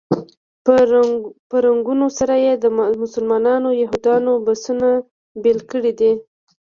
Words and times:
په 1.49 1.53
رنګونو 1.65 2.07
سره 2.17 2.33
یې 2.45 2.53
د 2.57 2.65
مسلمانانو 3.01 3.67
او 3.71 3.79
یهودانو 3.83 4.31
بسونه 4.45 4.87
بېل 5.41 5.59
کړي 5.71 5.91
دي. 5.99 6.11